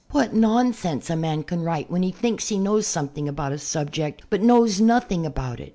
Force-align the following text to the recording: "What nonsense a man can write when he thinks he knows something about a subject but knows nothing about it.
"What 0.11 0.33
nonsense 0.33 1.11
a 1.11 1.15
man 1.15 1.43
can 1.43 1.61
write 1.61 1.91
when 1.91 2.01
he 2.01 2.11
thinks 2.11 2.47
he 2.47 2.57
knows 2.57 2.87
something 2.87 3.29
about 3.29 3.51
a 3.51 3.59
subject 3.59 4.23
but 4.31 4.41
knows 4.41 4.81
nothing 4.81 5.27
about 5.27 5.59
it. 5.59 5.69